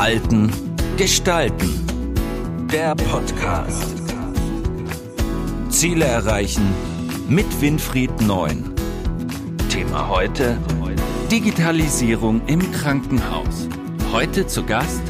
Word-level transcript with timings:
Verhalten, 0.00 0.50
Gestalten. 0.96 1.68
Der 2.72 2.94
Podcast. 2.94 4.02
Ziele 5.68 6.06
erreichen 6.06 6.66
mit 7.28 7.44
Winfried 7.60 8.22
Neun. 8.22 8.72
Thema 9.68 10.08
heute: 10.08 10.56
Digitalisierung 11.30 12.40
im 12.46 12.72
Krankenhaus. 12.72 13.68
Heute 14.10 14.46
zu 14.46 14.64
Gast 14.64 15.02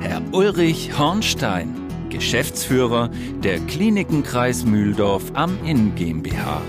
Herr 0.00 0.22
Ulrich 0.32 0.98
Hornstein, 0.98 1.74
Geschäftsführer 2.08 3.10
der 3.44 3.58
Klinikenkreis 3.60 4.64
Mühldorf 4.64 5.24
am 5.34 5.62
Inn 5.62 5.94
GmbH. 5.94 6.62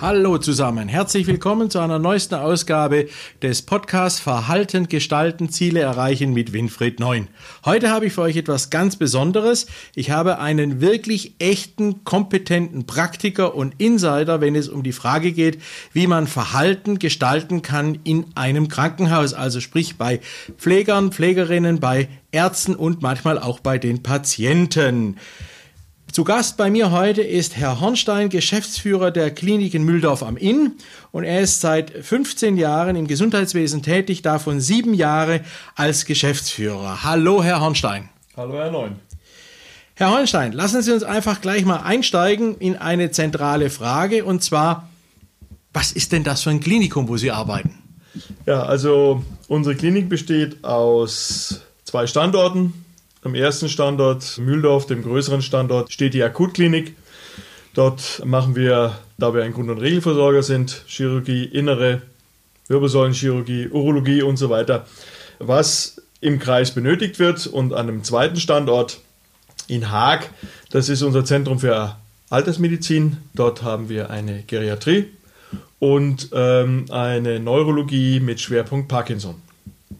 Hallo 0.00 0.38
zusammen, 0.38 0.88
herzlich 0.88 1.28
willkommen 1.28 1.70
zu 1.70 1.78
einer 1.78 2.00
neuesten 2.00 2.34
Ausgabe 2.34 3.08
des 3.42 3.62
Podcasts 3.62 4.18
Verhalten, 4.18 4.88
Gestalten, 4.88 5.50
Ziele 5.50 5.80
erreichen 5.80 6.34
mit 6.34 6.52
Winfried 6.52 6.98
Neun. 6.98 7.28
Heute 7.64 7.90
habe 7.90 8.06
ich 8.06 8.12
für 8.12 8.22
euch 8.22 8.36
etwas 8.36 8.70
ganz 8.70 8.96
Besonderes. 8.96 9.66
Ich 9.94 10.10
habe 10.10 10.40
einen 10.40 10.80
wirklich 10.80 11.36
echten, 11.38 12.02
kompetenten 12.02 12.86
Praktiker 12.86 13.54
und 13.54 13.76
Insider, 13.78 14.40
wenn 14.40 14.56
es 14.56 14.68
um 14.68 14.82
die 14.82 14.92
Frage 14.92 15.30
geht, 15.30 15.62
wie 15.92 16.08
man 16.08 16.26
Verhalten 16.26 16.98
gestalten 16.98 17.62
kann 17.62 18.00
in 18.02 18.26
einem 18.34 18.66
Krankenhaus, 18.66 19.32
also 19.32 19.60
sprich 19.60 19.96
bei 19.96 20.20
Pflegern, 20.58 21.12
Pflegerinnen, 21.12 21.78
bei 21.78 22.08
Ärzten 22.32 22.74
und 22.74 23.00
manchmal 23.00 23.38
auch 23.38 23.60
bei 23.60 23.78
den 23.78 24.02
Patienten. 24.02 25.18
Zu 26.14 26.22
Gast 26.22 26.56
bei 26.56 26.70
mir 26.70 26.92
heute 26.92 27.22
ist 27.22 27.56
Herr 27.56 27.80
Hornstein, 27.80 28.28
Geschäftsführer 28.28 29.10
der 29.10 29.32
Klinik 29.32 29.74
in 29.74 29.82
Mühldorf 29.82 30.22
am 30.22 30.36
Inn 30.36 30.74
und 31.10 31.24
er 31.24 31.40
ist 31.40 31.60
seit 31.60 31.90
15 31.90 32.56
Jahren 32.56 32.94
im 32.94 33.08
Gesundheitswesen 33.08 33.82
tätig, 33.82 34.22
davon 34.22 34.60
sieben 34.60 34.94
Jahre 34.94 35.40
als 35.74 36.04
Geschäftsführer. 36.04 37.02
Hallo, 37.02 37.42
Herr 37.42 37.60
Hornstein. 37.60 38.10
Hallo, 38.36 38.54
Herr 38.54 38.70
Neun. 38.70 38.92
Herr 39.94 40.12
Hornstein, 40.12 40.52
lassen 40.52 40.82
Sie 40.82 40.92
uns 40.92 41.02
einfach 41.02 41.40
gleich 41.40 41.64
mal 41.64 41.78
einsteigen 41.78 42.58
in 42.58 42.76
eine 42.76 43.10
zentrale 43.10 43.68
Frage 43.68 44.24
und 44.24 44.40
zwar, 44.40 44.88
was 45.72 45.90
ist 45.90 46.12
denn 46.12 46.22
das 46.22 46.44
für 46.44 46.50
ein 46.50 46.60
Klinikum, 46.60 47.08
wo 47.08 47.16
Sie 47.16 47.32
arbeiten? 47.32 47.76
Ja, 48.46 48.62
also 48.62 49.24
unsere 49.48 49.74
Klinik 49.74 50.08
besteht 50.08 50.62
aus 50.62 51.62
zwei 51.82 52.06
Standorten, 52.06 52.83
am 53.24 53.34
ersten 53.34 53.68
Standort 53.68 54.38
Mühldorf, 54.38 54.86
dem 54.86 55.02
größeren 55.02 55.42
Standort, 55.42 55.92
steht 55.92 56.14
die 56.14 56.22
Akutklinik. 56.22 56.94
Dort 57.72 58.22
machen 58.24 58.54
wir, 58.54 58.98
da 59.18 59.34
wir 59.34 59.42
ein 59.42 59.52
Grund- 59.52 59.70
und 59.70 59.78
Regelversorger 59.78 60.42
sind, 60.42 60.84
Chirurgie, 60.86 61.44
innere 61.44 62.02
Wirbelsäulenchirurgie, 62.68 63.68
Urologie 63.68 64.22
und 64.22 64.36
so 64.36 64.50
weiter, 64.50 64.86
was 65.38 66.00
im 66.20 66.38
Kreis 66.38 66.72
benötigt 66.72 67.18
wird. 67.18 67.46
Und 67.46 67.72
an 67.72 67.88
einem 67.88 68.04
zweiten 68.04 68.36
Standort 68.36 69.00
in 69.66 69.90
Haag, 69.90 70.30
das 70.70 70.88
ist 70.88 71.02
unser 71.02 71.24
Zentrum 71.24 71.58
für 71.58 71.96
Altersmedizin. 72.30 73.16
Dort 73.34 73.62
haben 73.62 73.88
wir 73.88 74.10
eine 74.10 74.42
Geriatrie 74.46 75.06
und 75.78 76.28
ähm, 76.32 76.86
eine 76.90 77.40
Neurologie 77.40 78.20
mit 78.20 78.40
Schwerpunkt 78.40 78.88
Parkinson. 78.88 79.36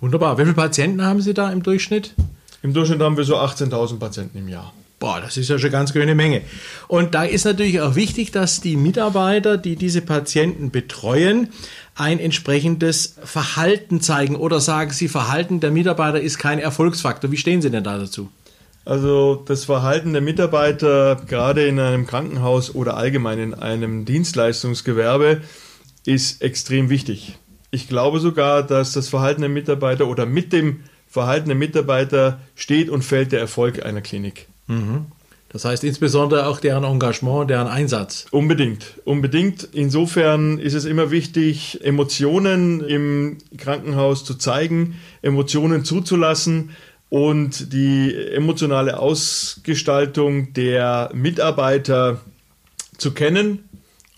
Wunderbar. 0.00 0.36
Wie 0.38 0.42
viele 0.42 0.54
Patienten 0.54 1.02
haben 1.02 1.22
Sie 1.22 1.34
da 1.34 1.50
im 1.50 1.62
Durchschnitt? 1.62 2.14
Im 2.64 2.72
Durchschnitt 2.72 3.02
haben 3.02 3.18
wir 3.18 3.24
so 3.24 3.36
18.000 3.36 3.98
Patienten 3.98 4.38
im 4.38 4.48
Jahr. 4.48 4.72
Boah, 4.98 5.20
das 5.20 5.36
ist 5.36 5.50
ja 5.50 5.58
schon 5.58 5.70
ganz 5.70 5.92
schöne 5.92 6.14
Menge. 6.14 6.40
Und 6.88 7.14
da 7.14 7.24
ist 7.24 7.44
natürlich 7.44 7.82
auch 7.82 7.94
wichtig, 7.94 8.30
dass 8.30 8.62
die 8.62 8.76
Mitarbeiter, 8.76 9.58
die 9.58 9.76
diese 9.76 10.00
Patienten 10.00 10.70
betreuen, 10.70 11.48
ein 11.94 12.18
entsprechendes 12.18 13.16
Verhalten 13.22 14.00
zeigen 14.00 14.34
oder 14.34 14.60
sagen 14.60 14.92
Sie, 14.92 15.08
Verhalten 15.08 15.60
der 15.60 15.72
Mitarbeiter 15.72 16.18
ist 16.18 16.38
kein 16.38 16.58
Erfolgsfaktor. 16.58 17.30
Wie 17.30 17.36
stehen 17.36 17.60
Sie 17.60 17.70
denn 17.70 17.84
da 17.84 17.98
dazu? 17.98 18.30
Also 18.86 19.42
das 19.46 19.66
Verhalten 19.66 20.14
der 20.14 20.22
Mitarbeiter, 20.22 21.20
gerade 21.28 21.66
in 21.66 21.78
einem 21.78 22.06
Krankenhaus 22.06 22.74
oder 22.74 22.96
allgemein 22.96 23.40
in 23.40 23.52
einem 23.52 24.06
Dienstleistungsgewerbe, 24.06 25.42
ist 26.06 26.40
extrem 26.40 26.88
wichtig. 26.88 27.36
Ich 27.70 27.88
glaube 27.88 28.20
sogar, 28.20 28.62
dass 28.62 28.92
das 28.92 29.10
Verhalten 29.10 29.42
der 29.42 29.50
Mitarbeiter 29.50 30.06
oder 30.06 30.24
mit 30.24 30.54
dem 30.54 30.80
Verhalten 31.14 31.46
der 31.46 31.56
Mitarbeiter 31.56 32.40
steht 32.56 32.90
und 32.90 33.02
fällt 33.02 33.30
der 33.30 33.38
Erfolg 33.38 33.86
einer 33.86 34.00
Klinik. 34.00 34.48
Mhm. 34.66 35.06
Das 35.48 35.64
heißt 35.64 35.84
insbesondere 35.84 36.48
auch 36.48 36.58
deren 36.58 36.82
Engagement, 36.82 37.48
deren 37.48 37.68
Einsatz. 37.68 38.26
Unbedingt, 38.32 38.94
unbedingt. 39.04 39.68
Insofern 39.70 40.58
ist 40.58 40.74
es 40.74 40.84
immer 40.84 41.12
wichtig, 41.12 41.84
Emotionen 41.84 42.80
im 42.80 43.38
Krankenhaus 43.58 44.24
zu 44.24 44.34
zeigen, 44.34 44.96
Emotionen 45.22 45.84
zuzulassen 45.84 46.70
und 47.10 47.72
die 47.72 48.12
emotionale 48.12 48.98
Ausgestaltung 48.98 50.52
der 50.52 51.10
Mitarbeiter 51.14 52.22
zu 52.98 53.14
kennen 53.14 53.68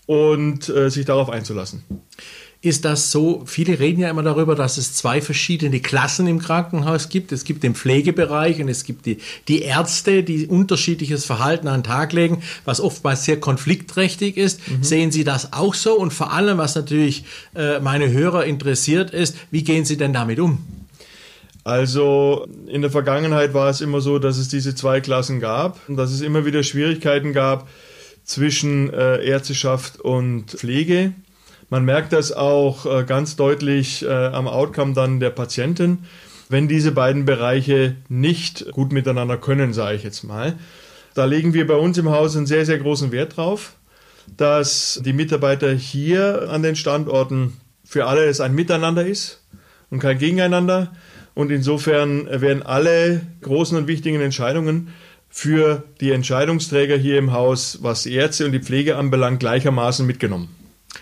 und 0.07 0.67
äh, 0.69 0.89
sich 0.89 1.05
darauf 1.05 1.29
einzulassen 1.29 1.83
ist 2.61 2.85
das 2.85 3.11
so, 3.11 3.43
viele 3.45 3.79
reden 3.79 4.01
ja 4.01 4.09
immer 4.09 4.23
darüber, 4.23 4.55
dass 4.55 4.77
es 4.77 4.93
zwei 4.93 5.21
verschiedene 5.21 5.79
Klassen 5.79 6.25
im 6.25 6.39
Krankenhaus 6.39 7.09
gibt. 7.09 7.31
Es 7.31 7.43
gibt 7.43 7.63
den 7.63 7.75
Pflegebereich 7.75 8.59
und 8.59 8.67
es 8.67 8.83
gibt 8.83 9.05
die, 9.05 9.19
die 9.47 9.61
Ärzte, 9.61 10.23
die 10.23 10.47
unterschiedliches 10.47 11.23
Verhalten 11.23 11.67
an 11.67 11.81
den 11.81 11.83
Tag 11.83 12.13
legen, 12.13 12.41
was 12.65 12.81
oftmals 12.81 13.25
sehr 13.25 13.39
konfliktträchtig 13.39 14.37
ist. 14.37 14.59
Mhm. 14.67 14.83
Sehen 14.83 15.11
Sie 15.11 15.23
das 15.23 15.53
auch 15.53 15.75
so? 15.75 15.93
Und 15.93 16.13
vor 16.13 16.33
allem, 16.33 16.57
was 16.57 16.75
natürlich 16.75 17.25
äh, 17.55 17.79
meine 17.79 18.11
Hörer 18.11 18.45
interessiert 18.45 19.11
ist, 19.11 19.37
wie 19.51 19.63
gehen 19.63 19.85
Sie 19.85 19.97
denn 19.97 20.13
damit 20.13 20.39
um? 20.39 20.57
Also 21.63 22.47
in 22.67 22.81
der 22.81 22.89
Vergangenheit 22.89 23.53
war 23.53 23.69
es 23.69 23.81
immer 23.81 24.01
so, 24.01 24.19
dass 24.19 24.37
es 24.37 24.47
diese 24.47 24.73
zwei 24.73 25.01
Klassen 25.01 25.39
gab 25.39 25.79
und 25.87 25.97
dass 25.97 26.11
es 26.11 26.21
immer 26.21 26.45
wieder 26.45 26.63
Schwierigkeiten 26.63 27.33
gab 27.33 27.67
zwischen 28.23 28.91
äh, 28.91 29.23
Ärzteschaft 29.23 29.99
und 29.99 30.51
Pflege. 30.51 31.13
Man 31.69 31.83
merkt 31.83 32.13
das 32.13 32.31
auch 32.31 32.85
äh, 32.85 33.03
ganz 33.03 33.35
deutlich 33.35 34.03
äh, 34.03 34.07
am 34.07 34.47
Outcome 34.47 34.93
dann 34.93 35.19
der 35.19 35.31
Patienten, 35.31 36.05
wenn 36.49 36.69
diese 36.69 36.93
beiden 36.93 37.25
Bereiche 37.25 37.95
nicht 38.07 38.71
gut 38.71 38.93
miteinander 38.93 39.37
können, 39.37 39.73
sage 39.73 39.97
ich 39.97 40.03
jetzt 40.03 40.23
mal. 40.23 40.55
Da 41.13 41.25
legen 41.25 41.53
wir 41.53 41.67
bei 41.67 41.75
uns 41.75 41.97
im 41.97 42.09
Haus 42.09 42.37
einen 42.37 42.45
sehr, 42.45 42.65
sehr 42.65 42.77
großen 42.77 43.11
Wert 43.11 43.35
drauf, 43.35 43.73
dass 44.37 45.01
die 45.03 45.13
Mitarbeiter 45.13 45.73
hier 45.73 46.47
an 46.49 46.63
den 46.63 46.75
Standorten 46.75 47.57
für 47.83 48.05
alle 48.05 48.25
es 48.25 48.39
ein 48.39 48.53
Miteinander 48.55 49.05
ist 49.05 49.43
und 49.89 49.99
kein 49.99 50.19
Gegeneinander. 50.19 50.93
Und 51.33 51.51
insofern 51.51 52.27
werden 52.27 52.63
alle 52.63 53.21
großen 53.41 53.77
und 53.77 53.87
wichtigen 53.87 54.21
Entscheidungen 54.21 54.93
für 55.29 55.83
die 55.99 56.11
Entscheidungsträger 56.11 56.97
hier 56.97 57.17
im 57.17 57.31
Haus, 57.31 57.79
was 57.81 58.03
die 58.03 58.13
Ärzte 58.13 58.45
und 58.45 58.53
die 58.53 58.61
Pflege 58.61 58.95
anbelangt, 58.95 59.39
gleichermaßen 59.39 60.05
mitgenommen. 60.05 60.49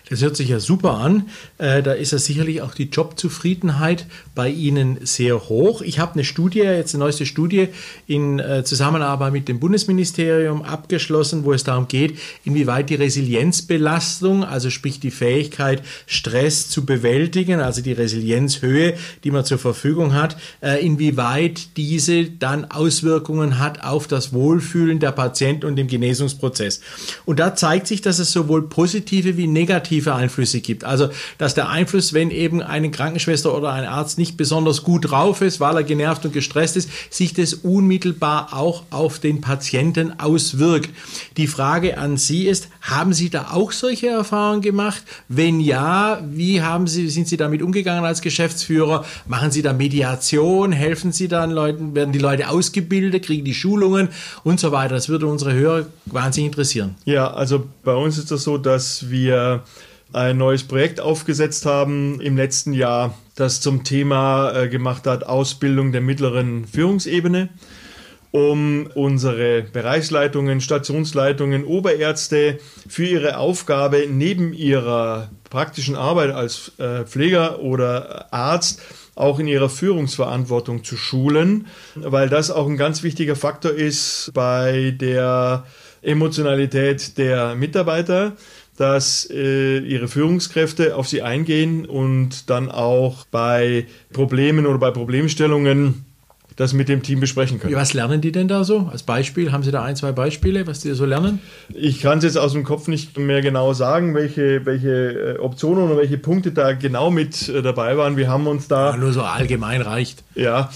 Das 0.10 0.22
hört 0.22 0.36
sich 0.36 0.50
ja 0.50 0.60
super 0.60 0.98
an. 0.98 1.30
Äh, 1.58 1.82
da 1.82 1.94
ist 1.94 2.12
ja 2.12 2.20
sicherlich 2.20 2.62
auch 2.62 2.76
die 2.76 2.90
Jobzufriedenheit 2.90 4.06
bei 4.36 4.50
Ihnen 4.50 5.00
sehr 5.04 5.50
hoch. 5.50 5.82
Ich 5.82 5.98
habe 5.98 6.14
eine 6.14 6.24
Studie, 6.24 6.60
jetzt 6.60 6.94
eine 6.94 7.04
neueste 7.04 7.26
Studie 7.26 7.70
in 8.06 8.38
äh, 8.40 8.64
Zusammenarbeit 8.64 9.34
mit 9.34 9.48
dem 9.48 9.60
Bundesministerium 9.60 10.62
abgeschlossen, 10.62 11.44
wo 11.44 11.54
es 11.54 11.64
darum 11.64 11.88
geht, 11.88 12.20
inwieweit 12.44 12.92
die 12.92 12.96
Resilienzbelastung, 12.96 14.44
also 14.44 14.70
sprich 14.70 15.00
die 15.00 15.10
Fähigkeit, 15.10 15.82
Stress 16.06 16.70
zu 16.70 16.86
bewältigen, 16.86 17.60
also 17.60 17.82
die 17.82 17.94
Resilienzhöhe, 17.94 18.94
die 19.24 19.32
man 19.32 19.44
zur 19.44 19.58
Verfügung 19.58 20.14
hat, 20.14 20.38
äh, 20.62 20.86
inwieweit 20.86 21.78
diese 21.78 22.26
dann 22.26 22.66
Auswirkungen 22.66 23.58
hat 23.58 23.84
auf 23.84 24.06
das 24.06 24.34
Wohlfühlen 24.34 25.00
der 25.00 25.14
Patienten 25.14 25.66
und 25.66 25.78
dem 25.78 25.88
Genesungsprozess. 25.88 26.82
Und 27.26 27.40
da 27.40 27.56
zeigt 27.56 27.88
sich, 27.88 28.02
dass 28.02 28.20
es 28.20 28.32
sowohl 28.32 28.70
positive 28.70 29.38
wie 29.38 29.48
negative 29.48 29.94
negative 29.95 30.13
Einflüsse 30.13 30.61
gibt. 30.61 30.83
Also, 30.83 31.09
dass 31.38 31.56
der 31.56 31.69
Einfluss, 31.69 32.13
wenn 32.13 32.31
eben 32.31 32.62
eine 32.62 32.92
Krankenschwester 32.92 33.56
oder 33.56 33.71
ein 33.71 33.86
Arzt 33.86 34.18
nicht 34.18 34.38
besonders 34.38 34.83
gut 34.83 35.09
drauf 35.09 35.42
ist, 35.42 35.59
weil 35.59 35.77
er 35.77 35.83
genervt 35.83 36.25
und 36.25 36.33
gestresst 36.33 36.77
ist, 36.77 36.89
sich 37.09 37.33
das 37.33 37.53
unmittelbar 37.53 38.50
auch 38.51 38.83
auf 38.92 39.19
den 39.19 39.42
Patienten 39.42 40.19
auswirkt. 40.19 40.89
Die 41.38 41.47
Frage 41.47 41.97
an 41.97 42.18
Sie 42.18 42.47
ist, 42.47 42.69
haben 42.81 43.13
Sie 43.13 43.30
da 43.30 43.47
auch 43.51 43.71
solche 43.71 44.07
Erfahrungen 44.07 44.62
gemacht? 44.62 45.03
Wenn 45.27 45.59
ja, 45.59 46.21
wie 46.30 46.62
haben 46.62 46.88
Sie, 46.88 47.09
sind 47.09 47.27
Sie 47.27 47.38
damit 47.38 47.62
umgegangen 47.62 48.06
als 48.06 48.21
Geschäftsführer? 48.21 49.06
Machen 49.27 49.51
Sie 49.51 49.62
da 49.62 49.74
Mediation? 49.74 50.71
Helfen 50.71 51.12
Sie 51.12 51.27
dann 51.27 51.51
Leuten? 51.51 51.95
Werden 51.95 52.12
die 52.12 52.19
Leute 52.19 52.50
ausgebildet? 52.50 53.25
Kriegen 53.25 53.45
die 53.45 53.53
Schulungen 53.53 54.09
und 54.44 54.59
so 54.59 54.71
weiter? 54.71 54.95
Das 54.95 55.09
würde 55.09 55.27
unsere 55.27 55.53
Hörer 55.53 55.86
wahnsinnig 56.06 56.48
interessieren. 56.48 56.95
Ja, 57.06 57.31
also 57.31 57.65
bei 57.83 57.94
uns 57.94 58.18
ist 58.18 58.31
das 58.31 58.44
so, 58.44 58.57
dass 58.57 59.09
wir 59.09 59.63
ein 60.13 60.38
neues 60.38 60.63
Projekt 60.63 61.00
aufgesetzt 61.00 61.66
haben 61.66 62.22
im 62.22 62.38
letzten 62.38 62.74
Jahr, 62.74 63.18
das 63.36 63.62
zum 63.62 63.84
Thema 63.84 64.52
äh, 64.54 64.69
gemacht 64.69 65.07
hat 65.07 65.25
Ausbildung 65.25 65.92
der 65.92 66.02
mittleren 66.02 66.66
Führungsebene. 66.66 67.50
um 68.31 68.90
unsere 68.96 69.62
Bereichsleitungen, 69.62 70.60
Stationsleitungen, 70.60 71.63
Oberärzte 71.63 72.60
für 72.86 73.06
ihre 73.06 73.38
Aufgabe 73.38 74.07
neben 74.10 74.52
ihrer 74.52 75.30
praktischen 75.50 75.96
Arbeit 75.96 76.31
als 76.31 76.74
äh, 76.78 77.06
Pfleger 77.06 77.62
oder 77.62 78.34
Arzt 78.34 78.81
auch 79.16 79.40
in 79.40 79.48
ihrer 79.48 79.69
Führungsverantwortung 79.69 80.84
zu 80.84 80.98
schulen, 80.98 81.68
weil 81.96 82.28
das 82.28 82.51
auch 82.51 82.68
ein 82.68 82.75
ganz 82.75 83.04
wichtiger 83.04 83.38
Faktor 83.38 83.72
ist 83.72 84.31
bei 84.34 84.92
der 84.92 85.63
Emotionalität 86.01 87.18
der 87.18 87.56
Mitarbeiter 87.56 88.34
dass 88.77 89.30
äh, 89.31 89.80
ihre 89.80 90.07
Führungskräfte 90.07 90.95
auf 90.95 91.07
sie 91.07 91.22
eingehen 91.22 91.86
und 91.86 92.50
dann 92.50 92.69
auch 92.69 93.25
bei 93.31 93.86
Problemen 94.12 94.66
oder 94.66 94.77
bei 94.77 94.92
Problemstellungen 94.92 96.06
das 96.56 96.74
mit 96.74 96.88
dem 96.88 97.04
Team 97.04 97.19
besprechen 97.19 97.60
können. 97.60 97.75
Was 97.75 97.94
lernen 97.94 98.22
die 98.22 98.31
denn 98.31 98.48
da 98.48 98.63
so? 98.63 98.89
Als 98.92 99.04
Beispiel, 99.04 99.51
haben 99.51 99.63
Sie 99.63 99.72
da 99.72 99.83
ein, 99.83 99.95
zwei 99.95 100.12
Beispiele, 100.13 100.68
was 100.68 100.80
die 100.80 100.94
so 100.94 101.06
lernen? 101.06 101.42
Ich 101.74 102.01
kann 102.01 102.19
es 102.19 102.24
jetzt 102.24 102.38
aus 102.38 102.54
dem 102.54 102.63
Kopf 102.63 102.88
nicht 102.88 103.18
mehr 103.18 103.42
genau 103.42 103.74
sagen, 103.74 104.16
welche, 104.16 104.66
welche 104.66 105.36
äh, 105.36 105.39
Optionen 105.39 105.83
oder 105.83 105.98
welche 105.98 106.18
Punkte 106.18 106.51
da 106.51 106.72
genau 106.72 107.12
mit 107.12 107.50
äh, 107.50 107.62
dabei 107.62 107.98
waren. 107.98 108.16
Wir 108.16 108.30
haben 108.30 108.48
uns 108.48 108.68
da. 108.68 108.92
Ja, 108.92 108.98
nur 108.98 109.12
so 109.12 109.22
allgemein 109.22 109.81
reicht. 109.81 110.24
Ja. 110.33 110.69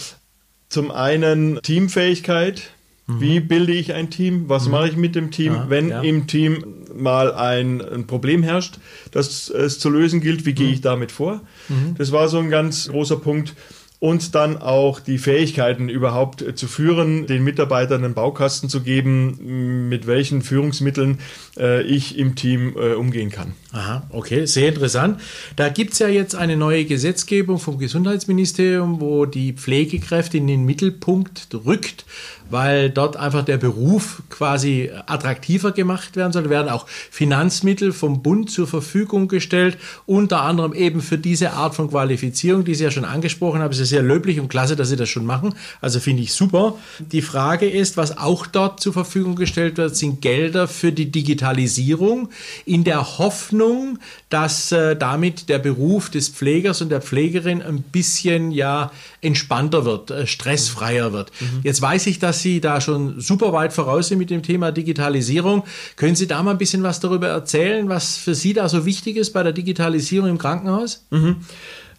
Zum 0.67 0.91
einen 0.91 1.59
Teamfähigkeit, 1.63 2.71
wie 3.17 3.39
bilde 3.39 3.73
ich 3.73 3.93
ein 3.93 4.09
Team? 4.09 4.45
Was 4.47 4.65
mhm. 4.65 4.71
mache 4.71 4.89
ich 4.89 4.95
mit 4.95 5.15
dem 5.15 5.31
Team, 5.31 5.53
ja, 5.53 5.69
wenn 5.69 5.89
ja. 5.89 6.01
im 6.01 6.27
Team 6.27 6.63
mal 6.95 7.33
ein, 7.33 7.81
ein, 7.81 8.07
Problem 8.07 8.43
herrscht, 8.43 8.79
das 9.11 9.49
es 9.49 9.79
zu 9.79 9.89
lösen 9.89 10.21
gilt? 10.21 10.45
Wie 10.45 10.53
gehe 10.53 10.67
mhm. 10.67 10.73
ich 10.73 10.81
damit 10.81 11.11
vor? 11.11 11.41
Mhm. 11.69 11.95
Das 11.97 12.11
war 12.11 12.27
so 12.27 12.39
ein 12.39 12.49
ganz 12.49 12.87
großer 12.89 13.17
Punkt 13.17 13.55
und 13.99 14.33
dann 14.33 14.57
auch 14.57 15.01
die 15.01 15.17
Fähigkeiten 15.17 15.89
überhaupt 15.89 16.41
äh, 16.41 16.55
zu 16.55 16.67
führen, 16.67 17.27
den 17.27 17.43
Mitarbeitern 17.43 18.03
einen 18.03 18.13
Baukasten 18.13 18.69
zu 18.69 18.81
geben, 18.81 19.89
mit 19.89 20.07
welchen 20.07 20.41
Führungsmitteln 20.41 21.19
äh, 21.57 21.81
ich 21.83 22.17
im 22.17 22.35
Team 22.35 22.75
äh, 22.77 22.93
umgehen 22.93 23.29
kann. 23.29 23.53
Aha, 23.73 24.03
okay, 24.09 24.45
sehr 24.45 24.69
interessant. 24.69 25.19
Da 25.57 25.69
gibt 25.69 25.93
es 25.93 25.99
ja 25.99 26.07
jetzt 26.07 26.33
eine 26.35 26.55
neue 26.55 26.85
Gesetzgebung 26.85 27.59
vom 27.59 27.77
Gesundheitsministerium, 27.77 29.01
wo 29.01 29.25
die 29.25 29.53
Pflegekräfte 29.53 30.37
in 30.37 30.47
den 30.47 30.63
Mittelpunkt 30.63 31.47
rückt 31.65 32.05
weil 32.49 32.89
dort 32.89 33.15
einfach 33.17 33.45
der 33.45 33.57
Beruf 33.57 34.23
quasi 34.29 34.91
attraktiver 35.05 35.71
gemacht 35.71 36.15
werden 36.15 36.33
soll. 36.33 36.43
Da 36.43 36.49
werden 36.49 36.69
auch 36.69 36.87
Finanzmittel 36.87 37.93
vom 37.93 38.21
Bund 38.21 38.49
zur 38.49 38.67
Verfügung 38.67 39.27
gestellt, 39.27 39.77
unter 40.05 40.41
anderem 40.41 40.73
eben 40.73 41.01
für 41.01 41.17
diese 41.17 41.53
Art 41.53 41.75
von 41.75 41.89
Qualifizierung, 41.89 42.63
die 42.65 42.75
Sie 42.75 42.83
ja 42.83 42.91
schon 42.91 43.05
angesprochen 43.05 43.61
haben. 43.61 43.71
Es 43.71 43.88
ist 43.89 43.95
sehr 43.95 44.03
löblich 44.03 44.39
und 44.39 44.49
klasse, 44.49 44.75
dass 44.75 44.89
Sie 44.89 44.95
das 44.95 45.09
schon 45.09 45.25
machen. 45.25 45.55
Also 45.81 45.99
finde 45.99 46.23
ich 46.23 46.33
super. 46.33 46.75
Die 46.99 47.21
Frage 47.21 47.69
ist, 47.69 47.97
was 47.97 48.17
auch 48.17 48.45
dort 48.47 48.79
zur 48.79 48.93
Verfügung 48.93 49.35
gestellt 49.35 49.77
wird, 49.77 49.95
sind 49.95 50.21
Gelder 50.21 50.67
für 50.67 50.91
die 50.91 51.11
Digitalisierung 51.11 52.29
in 52.65 52.83
der 52.83 53.17
Hoffnung, 53.17 53.99
dass 54.29 54.71
äh, 54.71 54.95
damit 54.95 55.49
der 55.49 55.59
Beruf 55.59 56.09
des 56.09 56.29
Pflegers 56.29 56.81
und 56.81 56.89
der 56.89 57.01
Pflegerin 57.01 57.61
ein 57.61 57.81
bisschen 57.81 58.51
ja 58.51 58.91
entspannter 59.21 59.85
wird, 59.85 60.11
äh, 60.11 60.27
stressfreier 60.27 61.11
wird. 61.11 61.31
Mhm. 61.39 61.61
Jetzt 61.63 61.81
weiß 61.81 62.07
ich, 62.07 62.19
dass 62.19 62.41
Sie 62.41 62.61
da 62.61 62.79
schon 62.81 63.19
super 63.19 63.53
weit 63.53 63.73
voraus 63.73 64.07
sind 64.07 64.19
mit 64.19 64.29
dem 64.29 64.43
Thema 64.43 64.71
Digitalisierung. 64.71 65.63
Können 65.95 66.15
Sie 66.15 66.27
da 66.27 66.43
mal 66.43 66.51
ein 66.51 66.57
bisschen 66.57 66.83
was 66.83 66.99
darüber 66.99 67.27
erzählen, 67.27 67.89
was 67.89 68.17
für 68.17 68.35
Sie 68.35 68.53
da 68.53 68.69
so 68.69 68.85
wichtig 68.85 69.17
ist 69.17 69.33
bei 69.33 69.43
der 69.43 69.53
Digitalisierung 69.53 70.29
im 70.29 70.37
Krankenhaus? 70.37 71.05
Mhm. 71.09 71.37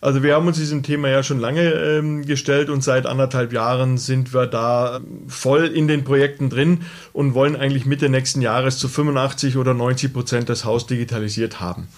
Also 0.03 0.23
wir 0.23 0.35
haben 0.35 0.47
uns 0.47 0.57
diesem 0.57 0.83
Thema 0.83 1.09
ja 1.09 1.23
schon 1.23 1.41
lange 1.41 1.73
ähm, 1.73 2.25
gestellt 2.25 2.71
und 2.71 2.83
seit 2.83 3.05
anderthalb 3.05 3.53
Jahren 3.53 3.99
sind 3.99 4.33
wir 4.33 4.47
da 4.47 5.01
voll 5.29 5.67
in 5.67 5.89
den 5.89 6.05
Projekten 6.05 6.49
drin 6.49 6.81
und 7.13 7.35
wollen 7.35 7.55
eigentlich 7.55 7.85
Mitte 7.85 8.09
nächsten 8.09 8.41
Jahres 8.41 8.79
zu 8.79 8.89
85 8.89 9.59
oder 9.59 9.75
90 9.75 10.13
Prozent 10.13 10.49
das 10.49 10.65
Haus 10.65 10.87
digitalisiert 10.87 11.61
haben 11.61 11.89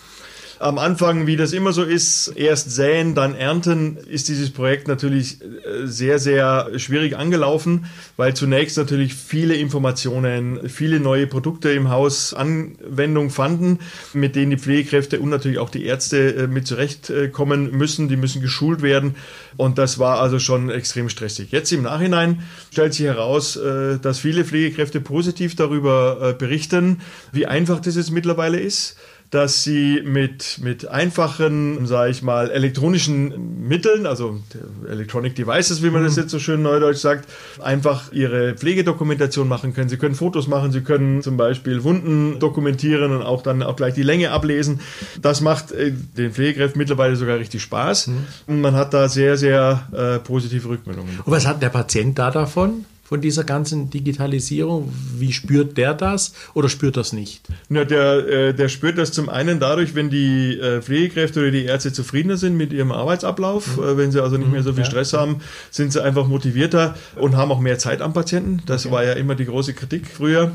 am 0.62 0.78
Anfang, 0.78 1.26
wie 1.26 1.36
das 1.36 1.52
immer 1.52 1.72
so 1.72 1.82
ist, 1.82 2.28
erst 2.28 2.70
säen, 2.70 3.14
dann 3.14 3.34
ernten, 3.34 3.96
ist 3.96 4.28
dieses 4.28 4.50
Projekt 4.50 4.86
natürlich 4.86 5.42
äh, 5.42 5.86
sehr, 5.86 6.18
sehr 6.18 6.70
schwierig 6.78 7.16
angelaufen, 7.16 7.86
weil 8.16 8.34
zunächst 8.34 8.76
natürlich 8.76 9.14
viele 9.14 9.54
Informationen, 9.54 10.68
viele 10.68 11.00
neue 11.00 11.26
Produkte 11.26 11.70
im 11.70 11.90
Haus 11.90 12.32
Anwendung 12.32 13.30
fanden, 13.30 13.80
mit 14.12 14.36
denen 14.36 14.52
die 14.52 14.56
Pflegekräfte 14.56 15.20
und 15.20 15.30
natürlich 15.30 15.58
auch 15.58 15.70
die 15.70 15.84
Ärzte 15.84 16.34
äh, 16.34 16.46
mit 16.46 16.66
zurechtkommen 16.66 17.76
müssen. 17.76 18.08
Die 18.08 18.16
müssen 18.16 18.40
geschult 18.40 18.82
werden. 18.82 19.16
Und 19.56 19.78
das 19.78 19.98
war 19.98 20.20
also 20.20 20.38
schon 20.38 20.70
extrem 20.70 21.08
stressig. 21.08 21.50
Jetzt 21.50 21.72
im 21.72 21.82
Nachhinein 21.82 22.42
stellt 22.70 22.94
sich 22.94 23.06
heraus, 23.06 23.56
äh, 23.56 23.98
dass 23.98 24.20
viele 24.20 24.44
Pflegekräfte 24.44 25.00
positiv 25.00 25.56
darüber 25.56 26.34
berichten, 26.38 27.00
wie 27.32 27.46
einfach 27.46 27.80
das 27.80 27.96
jetzt 27.96 28.10
mittlerweile 28.10 28.60
ist 28.60 28.96
dass 29.32 29.64
sie 29.64 30.02
mit, 30.04 30.58
mit 30.62 30.86
einfachen, 30.86 31.86
sage 31.86 32.10
ich 32.10 32.22
mal, 32.22 32.50
elektronischen 32.50 33.66
Mitteln, 33.66 34.04
also 34.04 34.40
Electronic 34.86 35.34
Devices, 35.34 35.82
wie 35.82 35.88
man 35.88 36.04
das 36.04 36.16
mhm. 36.16 36.22
jetzt 36.22 36.32
so 36.32 36.38
schön 36.38 36.60
neudeutsch 36.60 36.98
sagt, 36.98 37.30
einfach 37.58 38.12
ihre 38.12 38.52
Pflegedokumentation 38.52 39.48
machen 39.48 39.72
können. 39.72 39.88
Sie 39.88 39.96
können 39.96 40.14
Fotos 40.14 40.48
machen, 40.48 40.70
sie 40.70 40.82
können 40.82 41.22
zum 41.22 41.38
Beispiel 41.38 41.82
Wunden 41.82 42.40
dokumentieren 42.40 43.10
und 43.10 43.22
auch 43.22 43.40
dann 43.40 43.62
auch 43.62 43.76
gleich 43.76 43.94
die 43.94 44.02
Länge 44.02 44.32
ablesen. 44.32 44.80
Das 45.22 45.40
macht 45.40 45.72
äh, 45.72 45.92
den 45.92 46.32
Pflegekräften 46.32 46.78
mittlerweile 46.78 47.16
sogar 47.16 47.38
richtig 47.38 47.62
Spaß. 47.62 48.08
Mhm. 48.08 48.26
Und 48.48 48.60
man 48.60 48.74
hat 48.74 48.92
da 48.92 49.08
sehr, 49.08 49.38
sehr 49.38 49.88
äh, 49.92 50.18
positive 50.18 50.68
Rückmeldungen. 50.68 51.20
Und 51.24 51.32
was 51.32 51.46
hat 51.46 51.62
der 51.62 51.70
Patient 51.70 52.18
da 52.18 52.30
davon? 52.30 52.84
Von 53.12 53.20
dieser 53.20 53.44
ganzen 53.44 53.90
Digitalisierung? 53.90 54.90
Wie 55.18 55.34
spürt 55.34 55.76
der 55.76 55.92
das 55.92 56.32
oder 56.54 56.70
spürt 56.70 56.96
das 56.96 57.12
nicht? 57.12 57.46
Ja, 57.68 57.84
der, 57.84 58.26
äh, 58.26 58.54
der 58.54 58.70
spürt 58.70 58.96
das 58.96 59.12
zum 59.12 59.28
einen 59.28 59.60
dadurch, 59.60 59.94
wenn 59.94 60.08
die 60.08 60.58
äh, 60.58 60.80
Pflegekräfte 60.80 61.40
oder 61.40 61.50
die 61.50 61.66
Ärzte 61.66 61.92
zufriedener 61.92 62.38
sind 62.38 62.56
mit 62.56 62.72
ihrem 62.72 62.90
Arbeitsablauf. 62.90 63.76
Mhm. 63.76 63.82
Äh, 63.82 63.96
wenn 63.98 64.12
sie 64.12 64.22
also 64.22 64.38
nicht 64.38 64.50
mehr 64.50 64.62
so 64.62 64.72
viel 64.72 64.86
Stress 64.86 65.12
ja. 65.12 65.20
haben, 65.20 65.42
sind 65.70 65.92
sie 65.92 66.02
einfach 66.02 66.26
motivierter 66.26 66.94
und 67.16 67.36
haben 67.36 67.52
auch 67.52 67.60
mehr 67.60 67.78
Zeit 67.78 68.00
am 68.00 68.14
Patienten. 68.14 68.62
Das 68.64 68.86
okay. 68.86 68.94
war 68.94 69.04
ja 69.04 69.12
immer 69.12 69.34
die 69.34 69.44
große 69.44 69.74
Kritik 69.74 70.06
früher. 70.06 70.52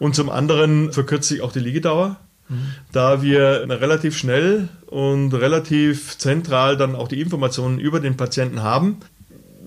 Und 0.00 0.16
zum 0.16 0.30
anderen 0.30 0.92
verkürzt 0.92 1.28
sich 1.28 1.42
auch 1.42 1.52
die 1.52 1.60
Liegedauer. 1.60 2.16
Mhm. 2.48 2.56
Da 2.90 3.22
wir 3.22 3.66
relativ 3.68 4.18
schnell 4.18 4.68
und 4.86 5.32
relativ 5.32 6.18
zentral 6.18 6.76
dann 6.76 6.96
auch 6.96 7.06
die 7.06 7.20
Informationen 7.20 7.78
über 7.78 8.00
den 8.00 8.16
Patienten 8.16 8.64
haben, 8.64 8.96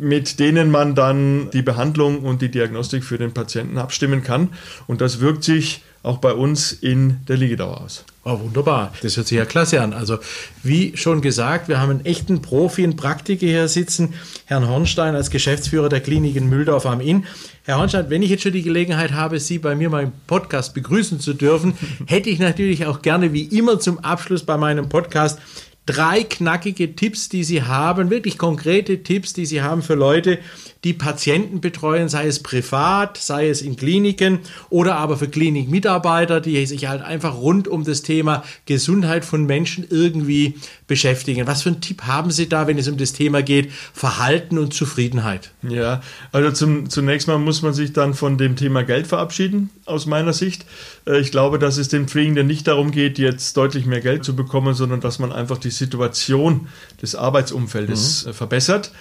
mit 0.02 0.40
denen 0.40 0.72
man 0.72 0.96
dann 0.96 1.50
die 1.52 1.62
Behandlung 1.62 2.20
und 2.20 2.42
die 2.42 2.50
Diagnostik 2.50 3.04
für 3.04 3.18
den 3.18 3.34
Patienten 3.34 3.78
abstimmen 3.78 4.24
kann. 4.24 4.50
Und 4.88 5.00
das 5.00 5.20
wirkt 5.20 5.44
sich 5.44 5.84
auch 6.04 6.18
bei 6.18 6.34
uns 6.34 6.72
in 6.72 7.18
der 7.28 7.38
Liegedauer 7.38 7.82
aus. 7.82 8.04
Oh, 8.24 8.40
wunderbar. 8.40 8.92
Das 9.04 9.18
hört 9.18 9.28
sich 9.28 9.38
ja 9.38 9.46
klasse 9.46 9.82
an. 9.82 9.94
Also, 9.94 10.18
wie 10.64 10.98
schon 10.98 11.22
gesagt, 11.22 11.68
wir 11.68 11.80
haben 11.80 11.92
einen 11.92 12.06
echten 12.06 12.42
Profi, 12.42 12.84
einen 12.84 12.96
Praktiker 12.96 13.46
hier 13.46 13.68
sitzen, 13.68 14.16
Herrn 14.46 14.68
Hornstein 14.68 15.16
als 15.16 15.30
Geschäftsführer 15.30 15.90
der 15.90 16.02
Klinik 16.02 16.36
in 16.36 16.50
Mühldorf 16.50 16.88
am 16.88 17.02
Inn. 17.02 17.26
Herr 17.64 17.78
Hornstein, 17.78 18.10
wenn 18.10 18.24
ich 18.24 18.32
jetzt 18.32 18.42
schon 18.42 18.54
die 18.54 18.64
Gelegenheit 18.64 19.12
habe, 19.12 19.40
Sie 19.40 19.60
bei 19.60 19.76
mir 19.76 19.94
im 20.00 20.12
Podcast 20.26 20.74
begrüßen 20.74 21.20
zu 21.20 21.36
dürfen, 21.36 21.74
hätte 22.08 22.32
ich 22.32 22.40
natürlich 22.40 22.88
auch 22.88 23.04
gerne, 23.04 23.34
wie 23.34 23.44
immer 23.44 23.80
zum 23.80 24.00
Abschluss 24.00 24.44
bei 24.44 24.58
meinem 24.58 24.90
Podcast, 24.90 25.40
drei 25.86 26.24
knackige 26.24 26.96
Tipps, 26.96 27.30
die 27.30 27.44
Sie 27.44 27.64
haben, 27.64 28.10
wirklich 28.10 28.38
konkrete 28.38 29.04
Tipps, 29.04 29.34
die 29.34 29.46
Sie 29.46 29.62
haben 29.62 29.82
für 29.82 29.96
Leute, 29.96 30.40
die 30.84 30.94
Patienten 30.94 31.62
betreuen, 31.62 32.10
sei 32.10 32.26
es 32.26 32.42
privat, 32.42 33.18
sei 33.18 33.50
es 33.50 33.62
in 33.62 33.76
Kliniken 33.76 34.40
oder 34.70 34.96
aber 34.96 35.18
für 35.18 35.28
Klinikmitarbeiter, 35.28 36.42
die 36.42 36.66
sich 36.66 36.88
halt 36.88 37.02
einfach 37.02 37.36
rund 37.36 37.68
um 37.68 37.84
das 37.84 38.02
Thema 38.02 38.44
Gesundheit 38.66 39.24
von 39.24 39.46
Menschen 39.46 39.86
irgendwie 39.90 40.56
beschäftigen. 40.88 41.46
Was 41.46 41.64
für 41.64 41.70
einen 41.70 41.82
Tipp 41.82 42.04
haben 42.04 42.32
Sie 42.32 42.50
da, 42.50 42.68
wenn 42.68 42.78
es 42.78 42.88
um 42.88 42.98
das 42.98 43.14
Thema 43.14 43.44
geht, 43.44 43.72
Verhalten 43.94 44.58
und 44.58 44.74
Zufriedenheit? 44.74 45.52
Ja, 45.62 46.02
also 46.32 46.52
zum, 46.52 46.90
zunächst 46.90 47.28
mal 47.28 47.38
muss 47.38 47.62
man 47.62 47.74
sich 47.74 47.94
dann 47.94 48.14
von 48.14 48.38
dem 48.38 48.56
Thema 48.56 48.84
Geld 48.84 49.08
verabschieden, 49.08 49.70
aus 49.86 50.06
meiner 50.06 50.34
Sicht. 50.34 50.66
Äh, 51.06 51.20
ich 51.20 51.32
glaube, 51.32 51.60
dass 51.60 51.78
es 51.78 51.90
den 51.90 52.08
Pflegenden 52.08 52.48
nicht 52.48 52.68
darum 52.68 52.92
geht, 52.92 53.20
jetzt 53.20 53.56
deutlich 53.58 53.86
mehr 53.86 54.02
Geld 54.02 54.24
zu 54.24 54.36
bekommen, 54.36 54.74
sondern 54.74 55.00
dass 55.00 55.20
man 55.20 55.32
einfach 55.32 55.58
die 55.58 55.71
Situation 55.72 56.68
des 57.02 57.16
Arbeitsumfeldes 57.16 58.26
mhm. 58.26 58.32
Äh, 58.32 58.34
verbessert. 58.34 58.92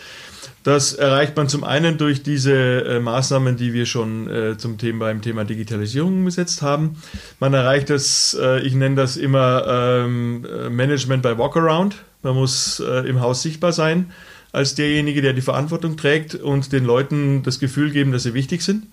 Das 0.62 0.93
erreicht 0.93 1.37
man 1.37 1.49
zum 1.49 1.65
einen 1.65 1.97
durch 1.97 2.23
diese 2.23 2.85
äh, 2.85 3.00
Maßnahmen, 3.00 3.57
die 3.57 3.73
wir 3.73 3.87
schon 3.87 4.29
äh, 4.29 4.59
zum 4.59 4.79
Thema, 4.79 5.07
beim 5.07 5.23
Thema 5.23 5.45
Digitalisierung 5.45 6.19
umgesetzt 6.19 6.61
haben. 6.62 6.97
Man 7.39 7.55
erreicht 7.55 7.89
das, 7.89 8.37
ich 8.62 8.75
nenne 8.75 8.97
das 8.97 9.17
immer 9.17 9.65
ähm, 9.67 10.47
Management 10.71 11.23
by 11.23 11.39
Walkaround. 11.39 11.97
Man 12.23 12.35
muss 12.35 12.81
im 12.81 13.21
Haus 13.21 13.41
sichtbar 13.41 13.73
sein 13.73 14.12
als 14.53 14.75
derjenige, 14.75 15.23
der 15.23 15.33
die 15.33 15.41
Verantwortung 15.41 15.97
trägt 15.97 16.35
und 16.35 16.73
den 16.73 16.85
Leuten 16.85 17.43
das 17.43 17.61
Gefühl 17.61 17.91
geben, 17.91 18.12
dass 18.12 18.25
sie 18.25 18.35
wichtig 18.35 18.62
sind. 18.62 18.87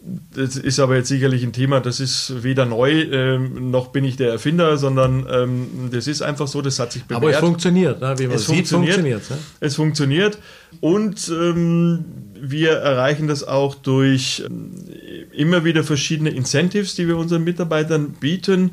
Das 0.00 0.56
ist 0.56 0.78
aber 0.78 0.96
jetzt 0.96 1.08
sicherlich 1.08 1.42
ein 1.42 1.52
Thema, 1.52 1.80
das 1.80 1.98
ist 1.98 2.44
weder 2.44 2.66
neu, 2.66 3.02
ähm, 3.02 3.72
noch 3.72 3.88
bin 3.88 4.04
ich 4.04 4.16
der 4.16 4.30
Erfinder, 4.30 4.76
sondern 4.76 5.26
ähm, 5.28 5.90
das 5.90 6.06
ist 6.06 6.22
einfach 6.22 6.46
so, 6.46 6.62
das 6.62 6.78
hat 6.78 6.92
sich 6.92 7.04
bewährt. 7.04 7.22
Aber 7.22 7.30
es 7.32 7.38
funktioniert, 7.38 8.00
ne? 8.00 8.14
wie 8.16 8.28
man 8.28 8.36
es 8.36 8.46
sieht, 8.46 8.68
funktioniert. 8.68 8.94
funktioniert 8.94 9.30
ne? 9.30 9.38
Es 9.58 9.74
funktioniert 9.74 10.38
und 10.80 11.28
ähm, 11.28 12.04
wir 12.40 12.72
erreichen 12.72 13.28
das 13.28 13.46
auch 13.46 13.74
durch 13.74 14.44
äh, 14.44 15.36
immer 15.36 15.64
wieder 15.64 15.84
verschiedene 15.84 16.30
Incentives, 16.30 16.94
die 16.94 17.08
wir 17.08 17.16
unseren 17.16 17.44
Mitarbeitern 17.44 18.12
bieten, 18.20 18.72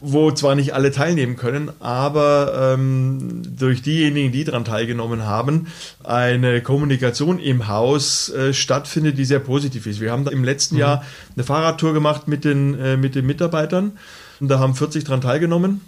wo 0.00 0.30
zwar 0.30 0.54
nicht 0.54 0.74
alle 0.74 0.90
teilnehmen 0.90 1.36
können, 1.36 1.70
aber 1.80 2.74
ähm, 2.74 3.42
durch 3.58 3.82
diejenigen, 3.82 4.32
die 4.32 4.44
daran 4.44 4.64
teilgenommen 4.64 5.24
haben, 5.24 5.68
eine 6.02 6.62
Kommunikation 6.62 7.38
im 7.38 7.68
Haus 7.68 8.30
äh, 8.30 8.52
stattfindet, 8.52 9.18
die 9.18 9.24
sehr 9.24 9.40
positiv 9.40 9.86
ist. 9.86 10.00
Wir 10.00 10.12
haben 10.12 10.26
im 10.26 10.44
letzten 10.44 10.76
mhm. 10.76 10.80
Jahr 10.80 11.04
eine 11.34 11.44
Fahrradtour 11.44 11.92
gemacht 11.92 12.28
mit 12.28 12.44
den, 12.44 12.78
äh, 12.78 12.96
mit 12.96 13.14
den 13.14 13.26
Mitarbeitern 13.26 13.92
und 14.40 14.48
da 14.48 14.58
haben 14.58 14.74
40 14.74 15.04
daran 15.04 15.20
teilgenommen 15.20 15.80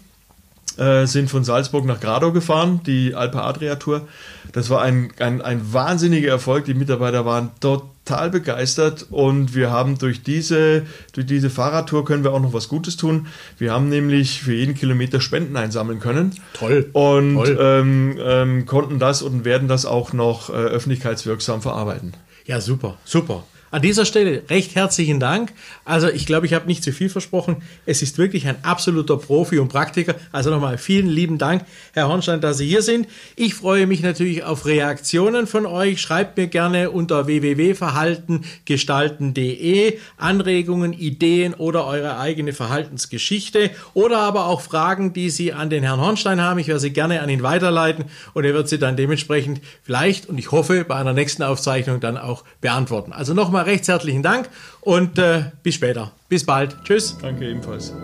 äh, 0.79 1.07
sind 1.07 1.31
von 1.31 1.45
Salzburg 1.45 1.85
nach 1.85 2.01
Grado 2.01 2.33
gefahren, 2.33 2.81
die 2.87 3.15
Alpe 3.15 3.43
Adria 3.43 3.77
Tour. 3.77 4.07
Das 4.53 4.71
war 4.71 4.83
ein, 4.83 5.13
ein, 5.19 5.43
ein 5.43 5.73
wahnsinniger 5.73 6.29
Erfolg. 6.29 6.65
Die 6.65 6.75
Mitarbeiter 6.75 7.25
waren 7.25 7.51
total 7.61 8.31
begeistert 8.31 9.07
und 9.11 9.55
wir 9.55 9.71
haben 9.71 9.99
durch 9.99 10.23
diese, 10.23 10.83
durch 11.13 11.27
diese 11.27 11.51
Fahrradtour 11.51 12.05
können 12.05 12.25
wir 12.25 12.33
auch 12.33 12.41
noch 12.41 12.53
was 12.53 12.69
Gutes 12.69 12.97
tun. 12.97 13.27
Wir 13.59 13.73
haben 13.73 13.89
nämlich 13.89 14.41
für 14.43 14.55
jeden 14.55 14.75
Kilometer 14.75 15.21
Spenden 15.21 15.57
einsammeln 15.57 16.01
können. 16.01 16.35
Toll. 16.53 16.91
Und 16.93 17.35
Toll. 17.35 17.59
Ähm, 17.61 18.19
ähm, 18.21 18.67
konnten 18.67 18.99
das 18.99 19.23
und 19.23 19.45
werden 19.45 19.69
das 19.69 19.87
auch 19.87 20.13
noch 20.13 20.51
äh, 20.51 20.53
öffentlichkeitswirksam 20.53 21.63
verarbeiten. 21.63 22.15
Ja, 22.45 22.61
super, 22.61 22.97
super. 23.05 23.45
An 23.71 23.83
dieser 23.83 24.05
Stelle 24.05 24.43
recht 24.49 24.75
herzlichen 24.75 25.21
Dank. 25.21 25.53
Also 25.85 26.09
ich 26.09 26.27
glaube, 26.27 26.47
ich 26.47 26.55
habe 26.55 26.67
nicht 26.67 26.83
zu 26.83 26.93
viel 26.93 27.09
versprochen. 27.09 27.63
Es 27.85 28.03
ist 28.03 28.19
wirklich 28.19 28.47
ein 28.47 28.57
absoluter 28.63 29.17
Profi 29.17 29.59
und 29.59 29.69
Praktiker. 29.69 30.15
Also 30.33 30.51
nochmal 30.51 30.79
vielen 30.79 31.09
lieben 31.09 31.39
Dank, 31.39 31.65
Herr 31.93 32.09
Hornstein, 32.09 32.41
dass 32.41 32.59
Sie 32.59 32.67
hier 32.67 32.83
sind. 32.83 33.09
Ich 33.35 33.55
freue 33.55 33.87
mich 33.87 34.03
natürlich 34.03 34.45
auf 34.45 34.67
Reaktionen 34.67 35.47
von 35.47 35.67
euch. 35.67 36.01
Schreibt 36.01 36.37
mir 36.37 36.47
gerne 36.47 36.91
unter 36.91 37.27
www.verhaltengestalten.de 37.27 39.99
Anregungen, 40.17 40.93
Ideen 40.93 41.55
oder 41.55 41.87
eure 41.87 42.19
eigene 42.19 42.53
Verhaltensgeschichte 42.53 43.71
oder 43.95 44.19
aber 44.19 44.47
auch 44.47 44.61
Fragen, 44.61 45.13
die 45.13 45.31
Sie 45.31 45.53
an 45.53 45.71
den 45.71 45.83
Herrn 45.83 46.01
Hornstein 46.01 46.41
haben. 46.41 46.59
Ich 46.59 46.69
werde 46.69 46.81
sie 46.81 46.93
gerne 46.93 47.21
an 47.21 47.29
ihn 47.29 47.43
weiterleiten 47.43 48.07
und 48.35 48.45
er 48.45 48.55
wird 48.55 48.69
sie 48.69 48.79
dann 48.79 48.97
dementsprechend 48.97 49.61
vielleicht 49.83 50.29
und 50.29 50.39
ich 50.39 50.53
hoffe 50.53 50.85
bei 50.85 50.97
einer 50.97 51.13
nächsten 51.13 51.43
Aufzeichnung 51.43 52.01
dann 52.01 52.17
auch 52.17 52.45
beantworten. 52.61 53.13
Also 53.13 53.35
nochmal 53.35 53.56
nochmal 53.57 53.73
recht 53.73 53.89
herzlichen 53.89 54.23
Dank 54.23 54.51
und 54.83 55.19
äh, 55.19 55.45
bis 55.63 55.77
später. 55.77 56.13
Bis 56.29 56.45
bald. 56.45 56.77
Tschüss. 56.85 57.17
Danke 57.23 57.49
ebenfalls. 57.49 57.95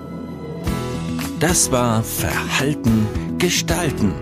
Das 1.41 1.71
war 1.71 2.03
Verhalten 2.03 3.07
gestalten, 3.39 4.15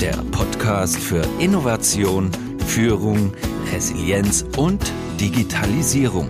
der 0.00 0.14
Podcast 0.30 0.96
für 0.98 1.26
Innovation, 1.40 2.30
Führung, 2.66 3.32
Resilienz 3.72 4.44
und 4.56 4.80
Digitalisierung. 5.18 6.28